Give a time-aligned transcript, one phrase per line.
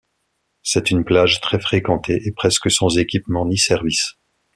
[0.63, 4.13] C'est une plage très fréquentée et presque sans équipements ni services.